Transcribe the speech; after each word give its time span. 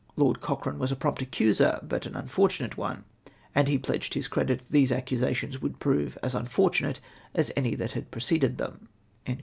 Lord 0.15 0.41
Cochrane 0.41 0.79
was 0.79 0.91
a 0.91 0.95
prompt 0.95 1.21
accuser, 1.21 1.79
but 1.83 2.07
an 2.07 2.15
unfortunate 2.15 2.75
one, 2.75 3.03
and 3.53 3.67
he 3.67 3.77
pledged 3.77 4.15
his 4.15 4.27
credit 4.27 4.63
these 4.67 4.91
accusations 4.91 5.61
would 5.61 5.79
prove 5.79 6.17
as 6.23 6.33
unfortunate 6.33 6.99
as 7.35 7.51
any 7.55 7.75
that 7.75 7.91
had 7.91 8.09
preceded 8.09 8.57
them." 8.57 8.89